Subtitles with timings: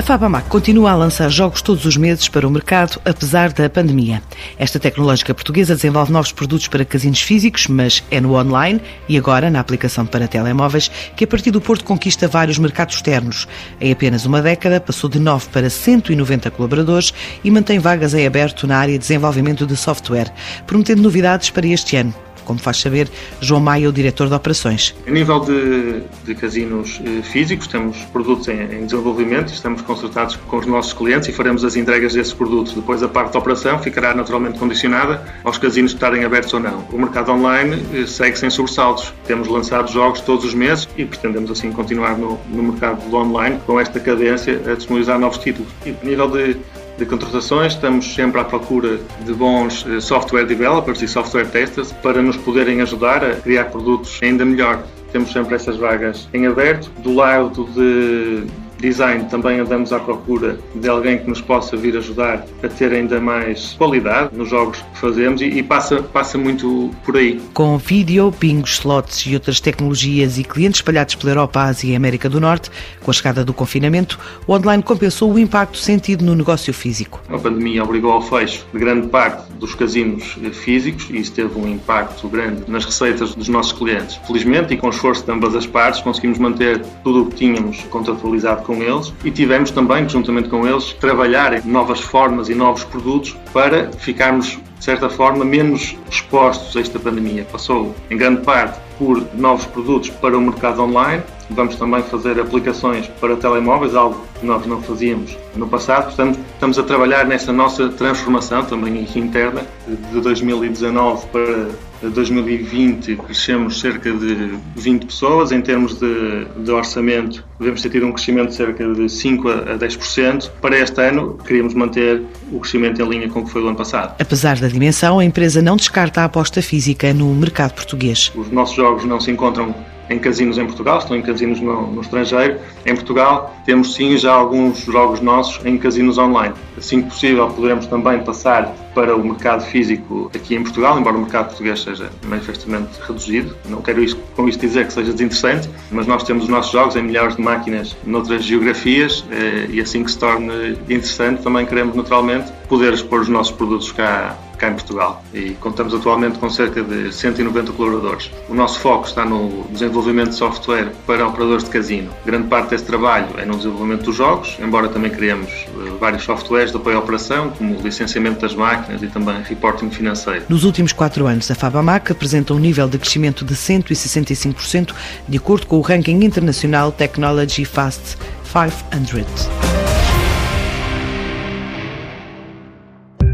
[0.00, 4.22] A Fabamac continua a lançar jogos todos os meses para o mercado, apesar da pandemia.
[4.58, 9.50] Esta tecnológica portuguesa desenvolve novos produtos para casinos físicos, mas é no online e agora
[9.50, 13.46] na aplicação para telemóveis que a partir do Porto conquista vários mercados externos.
[13.78, 17.12] Em apenas uma década passou de 9 para 190 colaboradores
[17.44, 20.32] e mantém vagas em aberto na área de desenvolvimento de software,
[20.66, 23.08] prometendo novidades para este ano como faz saber
[23.40, 24.94] João Maia, o diretor de operações.
[25.06, 30.56] A nível de, de casinos eh, físicos, temos produtos em, em, desenvolvimento estamos consultados com
[30.58, 32.72] os nossos clientes e faremos as entregas desses produtos.
[32.72, 36.80] Depois, a parte da operação ficará naturalmente condicionada aos casinos estarem abertos ou não.
[36.92, 39.12] O mercado online eh, segue sem sobressaltos.
[39.26, 43.58] Temos lançado jogos todos os meses e pretendemos assim continuar no, no mercado do online
[43.66, 45.70] com esta cadência a disponibilizar novos títulos.
[45.84, 46.56] E a nível de
[47.00, 52.20] de contratações, estamos sempre à procura de bons eh, software developers e software testers para
[52.20, 54.84] nos poderem ajudar a criar produtos ainda melhor.
[55.10, 56.90] Temos sempre essas vagas em aberto.
[56.98, 58.44] Do lado de
[58.80, 63.20] design também andamos à procura de alguém que nos possa vir ajudar a ter ainda
[63.20, 67.40] mais qualidade nos jogos que fazemos e, e passa, passa muito por aí.
[67.54, 72.28] Com vídeo, bingos, slots e outras tecnologias e clientes espalhados pela Europa, Ásia e América
[72.28, 72.70] do Norte,
[73.00, 77.20] com a chegada do confinamento, o online compensou o impacto sentido no negócio físico.
[77.28, 81.68] A pandemia obrigou ao fecho de grande parte dos casinos físicos e isso teve um
[81.68, 84.18] impacto grande nas receitas dos nossos clientes.
[84.26, 88.62] Felizmente, e com esforço de ambas as partes, conseguimos manter tudo o que tínhamos contratualizado
[88.70, 93.90] com eles e tivemos também, juntamente com eles, trabalhar novas formas e novos produtos para
[93.90, 97.44] ficarmos, de certa forma, menos expostos a esta pandemia.
[97.50, 101.20] Passou, em grande parte, por novos produtos para o mercado online.
[101.50, 106.04] Vamos também fazer aplicações para telemóveis, algo que nós não fazíamos no passado.
[106.04, 111.68] Portanto, estamos a trabalhar nessa nossa transformação também interna de 2019 para
[112.08, 115.52] 2020 crescemos cerca de 20 pessoas.
[115.52, 119.78] Em termos de, de, orçamento, devemos ter tido um crescimento de cerca de 5 a
[119.78, 120.50] 10%.
[120.60, 123.76] Para este ano, queríamos manter o crescimento em linha com o que foi o ano
[123.76, 124.14] passado.
[124.18, 128.32] Apesar da dimensão, a empresa não descarta a aposta física no mercado portugus.
[128.34, 129.74] Os nossos jogos não se encontram
[130.10, 132.58] em casinos em Portugal, estão em casinos no, no, estrangeiro.
[132.84, 136.52] Em Portugal temos sim já alguns jogos nossos em casinos online.
[136.76, 141.20] Assim que possível poderemos também passar para o mercado físico aqui em Portugal, embora o
[141.20, 143.56] mercado português seja manifestamente reduzido.
[143.68, 146.96] Não quero isso, com isto dizer que seja desinteressante, mas nós temos os nossos jogos
[146.96, 151.94] em milhares de máquinas noutras geografias eh, e assim que se torne interessante também queremos
[151.94, 156.82] naturalmente poder expor os nossos produtos cá cá em Portugal e contamos atualmente com cerca
[156.82, 158.30] de 190 colaboradores.
[158.48, 162.10] O nosso foco está no desenvolvimento de software para operadores de casino.
[162.26, 166.70] Grande parte desse trabalho é no desenvolvimento dos jogos, embora também criemos eh, vários softwares
[166.70, 170.44] de apoio à operação, como o licenciamento das máquinas e também reporting financeiro.
[170.48, 174.94] Nos últimos quatro anos, a Fabamac apresenta um nível de crescimento de 165%,
[175.28, 179.48] de acordo com o ranking internacional Technology Fast 500.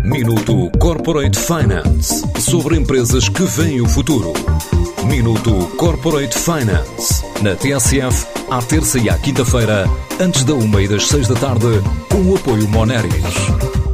[0.05, 4.33] Minuto Corporate Finance sobre empresas que veem o futuro.
[5.05, 9.85] Minuto Corporate Finance na TSF, à terça e à quinta-feira,
[10.21, 11.67] antes da uma e das seis da tarde,
[12.09, 13.76] com o apoio Moneris.